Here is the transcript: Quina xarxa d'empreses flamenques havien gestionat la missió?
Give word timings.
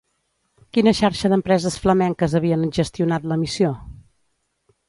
Quina 0.77 0.93
xarxa 0.99 1.31
d'empreses 1.33 1.77
flamenques 1.85 2.35
havien 2.39 2.67
gestionat 2.81 3.31
la 3.33 3.41
missió? 3.43 3.75